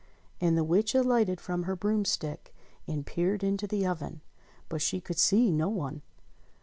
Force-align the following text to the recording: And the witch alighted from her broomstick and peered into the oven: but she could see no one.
And 0.39 0.57
the 0.57 0.63
witch 0.63 0.95
alighted 0.95 1.39
from 1.39 1.61
her 1.65 1.75
broomstick 1.75 2.55
and 2.87 3.05
peered 3.05 3.43
into 3.43 3.67
the 3.67 3.85
oven: 3.85 4.21
but 4.67 4.81
she 4.81 4.99
could 4.99 5.19
see 5.19 5.51
no 5.51 5.69
one. 5.69 6.01